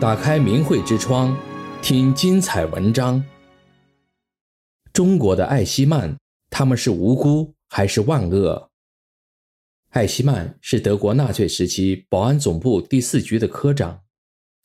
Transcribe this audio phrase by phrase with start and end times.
[0.00, 1.36] 打开明慧之窗，
[1.82, 3.24] 听精彩文章。
[4.92, 6.16] 中国的艾希曼，
[6.50, 8.70] 他们是无辜还是万恶？
[9.90, 14.02] 艾希曼是德国纳粹时期保安总部第四局的科长，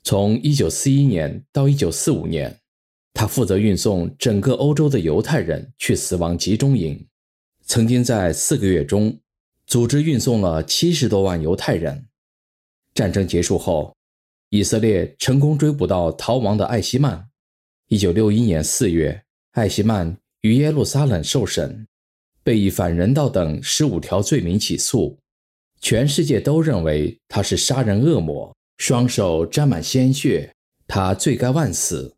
[0.03, 2.59] 从1941年到1945年，
[3.15, 7.07] 他负责运送整个欧洲的犹太人去死亡集中营。
[7.65, 9.19] 曾经在四个月中，
[9.65, 12.05] 组织运送了七十多万犹太人。
[12.93, 13.95] 战争结束后，
[14.53, 17.27] 以色列成功追捕到逃亡的艾希曼。
[17.87, 21.87] 一九六一年四月，艾希曼于耶路撒冷受审，
[22.43, 25.17] 被以反人道等十五条罪名起诉。
[25.81, 30.53] 全世界都认为他是杀人恶魔，双手沾满鲜血，
[30.85, 32.15] 他罪该万死。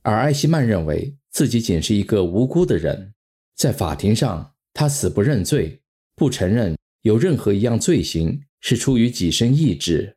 [0.00, 3.12] 而艾希曼认为自己仅是一个无辜的人，
[3.54, 5.78] 在法庭上，他死不认罪，
[6.14, 10.16] 不承认有任何一样罪行是出于己身意志。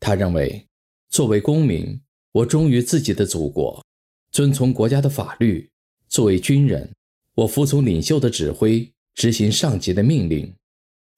[0.00, 0.64] 他认为。
[1.10, 2.00] 作为公民，
[2.32, 3.84] 我忠于自己的祖国，
[4.30, 5.68] 遵从国家的法律；
[6.08, 6.90] 作为军人，
[7.34, 10.54] 我服从领袖的指挥，执行上级的命令。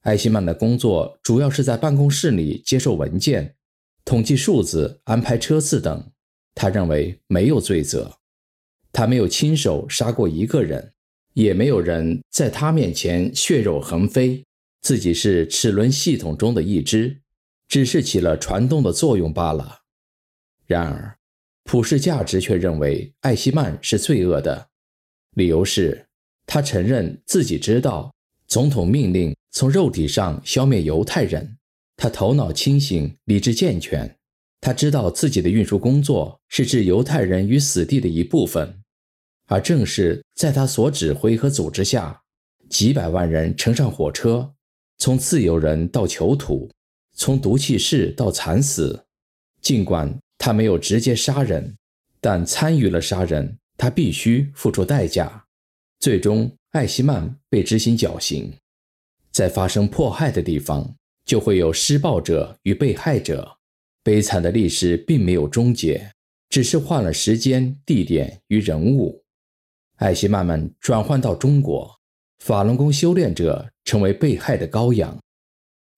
[0.03, 3.55] 艾希曼的工作主要是在办公室里接受文件、
[4.05, 6.11] 统计数字、安排车次等。
[6.55, 8.19] 他认为没有罪责，
[8.93, 10.93] 他没有亲手杀过一个人，
[11.35, 14.43] 也没有人在他面前血肉横飞。
[14.81, 17.21] 自己是齿轮系统中的一只，
[17.69, 19.80] 只是起了传动的作用罢了。
[20.71, 21.19] 然而，
[21.65, 24.69] 普世价值却认为艾希曼是罪恶的，
[25.35, 26.07] 理由是，
[26.47, 28.15] 他承认自己知道
[28.47, 31.59] 总统命令从肉体上消灭犹太人，
[31.97, 34.17] 他头脑清醒，理智健全，
[34.61, 38.81] 他知道自己的运输工作是置犹太人于死地的一部分，
[39.49, 42.23] 而正是在他所指挥和组织下，
[42.69, 44.55] 几百万人乘上火车，
[44.99, 46.71] 从自由人到囚徒，
[47.17, 49.05] 从毒气室到惨死，
[49.61, 50.17] 尽管。
[50.43, 51.77] 他没有直接杀人，
[52.19, 55.45] 但参与了杀人，他必须付出代价。
[55.99, 58.51] 最终，艾希曼被执行绞刑。
[59.31, 63.59] 在发生迫害的地方，就会有施暴者与被害者。
[64.03, 66.11] 悲惨的历史并没有终结，
[66.49, 69.23] 只是换了时间、地点与人物。
[69.97, 72.01] 艾希曼们转换到中国，
[72.39, 75.21] 法轮功修炼者成为被害的羔羊。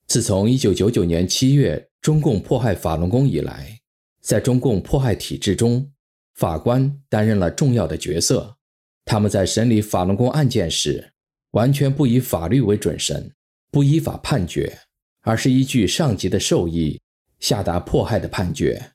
[0.08, 3.78] 自从1999年7月中共迫害法轮功以来，
[4.22, 5.92] 在中共迫害体制中，
[6.34, 8.56] 法官担任了重要的角色。
[9.04, 11.12] 他们在审理法轮功案件时，
[11.50, 13.32] 完全不以法律为准绳，
[13.70, 14.78] 不依法判决，
[15.22, 17.00] 而是依据上级的授意
[17.40, 18.92] 下达迫害的判决。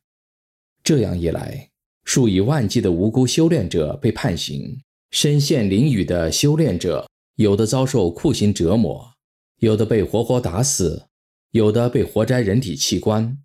[0.82, 1.70] 这样一来，
[2.06, 7.06] 数以万计的无辜修炼者被判刑，身陷囹圄的修炼者，
[7.36, 9.14] 有的遭受酷刑折磨，
[9.60, 11.10] 有的被活活打死，
[11.52, 13.38] 有的被活摘人体器官。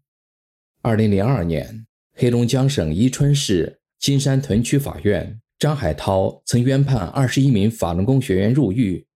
[0.84, 9.06] 二零零二年，黑龙江省伊春市金山屯区法院张海涛曾冤判二十一名法轮功学员入狱，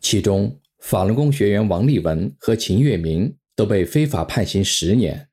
[0.00, 5.28] 其中法轮功学员王立文和秦月明都被非法判刑十年。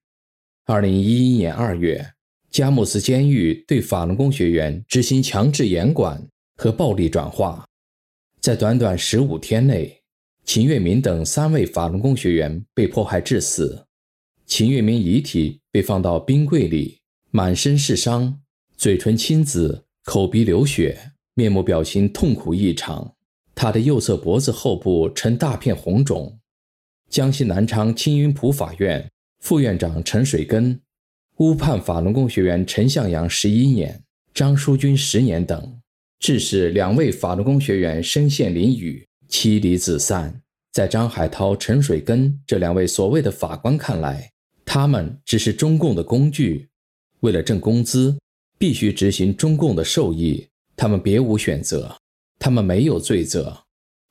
[0.65, 2.13] 二零一一年二月，
[2.49, 7.63] 佳木斯监狱对法轮功学员执行强制严管和暴力转化，
[8.41, 10.01] 在短短十五天内，
[10.45, 13.84] 秦月明等三位法轮功学员被迫害致死。
[14.47, 16.99] 秦月明遗体被放到冰柜里，
[17.31, 18.39] 满身是伤，
[18.77, 23.15] 嘴唇青紫，口鼻流血，面目表情痛苦异常。
[23.55, 26.39] 他的右侧脖子后部呈大片红肿。
[27.09, 30.79] 江西南昌青云浦法院副院长陈水根
[31.37, 34.03] 误判法轮功学员陈向阳十一年、
[34.33, 35.79] 张书军十年等，
[36.19, 40.41] 致使两位法轮功学员身陷囹圄，妻离子散。
[40.71, 44.31] 在张海涛、陈水根这两位所谓的法官看来，
[44.65, 46.67] 他们只是中共的工具，
[47.21, 48.17] 为了挣工资，
[48.57, 50.47] 必须执行中共的授意。
[50.75, 51.95] 他们别无选择，
[52.37, 53.65] 他们没有罪责，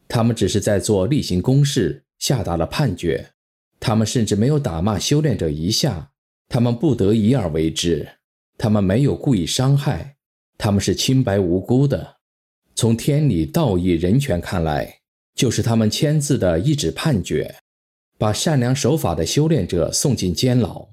[0.09, 3.33] 他们只是在做例行公事，下达了判决。
[3.79, 6.13] 他们甚至没有打骂修炼者一下，
[6.49, 8.09] 他们不得已而为之，
[8.57, 10.17] 他们没有故意伤害，
[10.57, 12.17] 他们是清白无辜的。
[12.75, 15.01] 从天理、道义、人权看来，
[15.35, 17.55] 就是他们签字的一纸判决。
[18.17, 20.89] 把善良守法的修炼者送进监牢，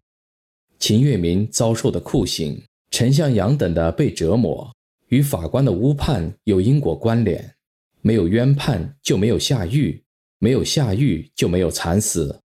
[0.80, 4.74] 秦月明遭受的酷刑，陈向阳等的被折磨，
[5.10, 7.54] 与法官的误判有因果关联。
[8.02, 10.04] 没有冤判就没有下狱，
[10.40, 12.42] 没有下狱就没有惨死。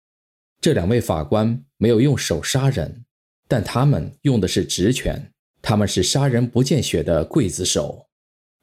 [0.61, 3.05] 这两位法官没有用手杀人，
[3.49, 5.33] 但他们用的是职权，
[5.63, 8.07] 他们是杀人不见血的刽子手。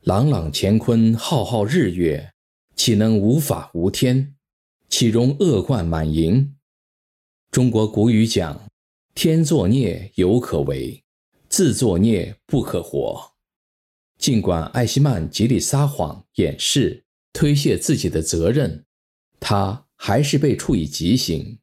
[0.03, 2.31] 朗朗乾坤，浩浩日月，
[2.75, 4.35] 岂能无法无天？
[4.95, 6.53] 岂容恶贯满盈？
[7.49, 8.69] 中国古语讲
[9.15, 11.03] ：“天作孽犹可为，
[11.49, 13.31] 自作孽不可活。
[14.19, 18.85] 尽管艾希曼极力撒谎掩饰、推卸自己的责任，
[19.39, 21.57] 他还是被处以极刑。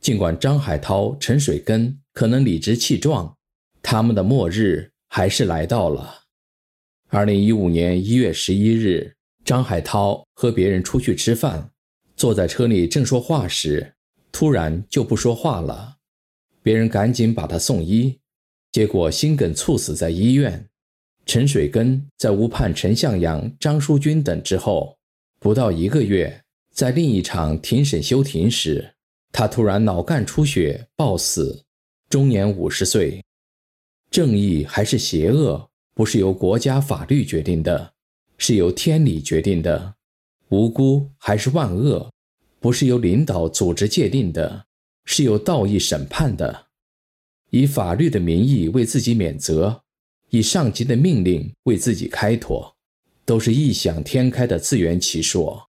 [0.00, 3.36] 尽管张海涛、陈水根可能理直气壮，
[3.82, 6.22] 他们的末日还是来到了。
[7.08, 11.70] 二零一五年一月十一日，张海涛和别人出去吃饭，
[12.16, 13.94] 坐在车里正说话时，
[14.30, 15.96] 突然就不说话了。
[16.62, 18.18] 别人赶紧把他送医，
[18.72, 20.68] 结果心梗猝死在医院。
[21.26, 24.96] 陈水根在误判陈向阳、张书君等之后，
[25.38, 28.92] 不到一个月，在另一场庭审休庭时。
[29.32, 31.64] 他突然脑干出血暴死，
[32.08, 33.20] 终年五十岁。
[34.10, 37.94] 正义还是邪恶，不是由国家法律决定的，
[38.38, 39.94] 是由天理决定的；
[40.54, 42.12] 无辜还是万恶，
[42.60, 44.66] 不是由领导组织界定的，
[45.04, 46.66] 是由道义审判的。
[47.50, 49.82] 以法律的名义为自己免责，
[50.30, 52.76] 以上级的命令为自己开脱，
[53.24, 55.68] 都是异想天开的自圆其说，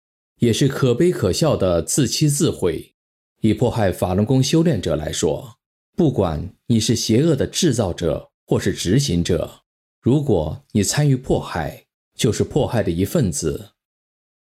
[0.41, 2.93] 也是可悲可笑的自欺自毁。
[3.41, 5.57] 以迫害法轮功修炼者来说，
[5.97, 9.63] 不管你是邪恶的制造者或是执行者，
[10.03, 13.71] 如果你参与迫害，就是迫害的一份子。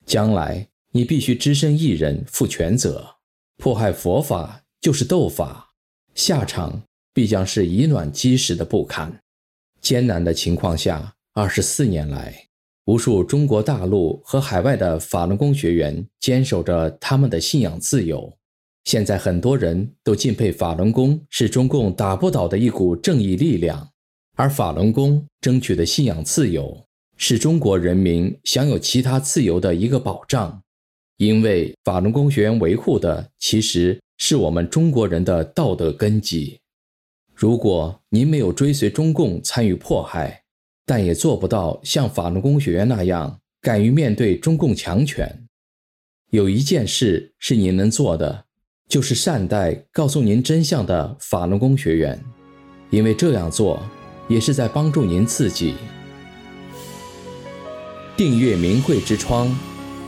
[0.06, 3.16] 将来你必须只身一人负全责。
[3.58, 5.72] 迫害佛法就是斗法，
[6.14, 6.82] 下场
[7.12, 9.20] 必将是以卵击石的不堪。
[9.80, 12.46] 艰难的情况下，二十四年来，
[12.84, 18.36] 无数中国大陆和海外的法轮功学员坚守着他们的信仰自由。
[18.84, 23.90] 现在很多人都敬佩法轮功是中共打不倒的一股正义力量，
[24.36, 26.85] 而法轮功争取的信仰自由
[27.16, 30.62] 是中国人民享有其他自由的一个保障。
[31.18, 36.58] 因为法轮功学员维护的其实是我们中国人的道德根基。
[37.34, 40.42] 如果您没有追随中共参与迫害，
[40.84, 45.46] 但也做不到像法轮功学员那样敢于面对中共强权，
[46.30, 48.44] 有一件事是您能做的。
[48.88, 52.22] 就是善待告诉您真相的法轮功学员，
[52.90, 53.82] 因为这样做
[54.28, 55.74] 也是在帮助您自己。
[58.16, 59.54] 订阅名贵之窗，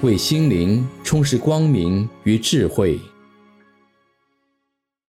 [0.00, 2.98] 为心灵充实光明与智慧。